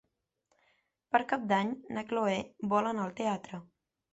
[1.17, 2.41] Per Cap d'Any na Chloé
[2.73, 3.63] vol anar al teatre.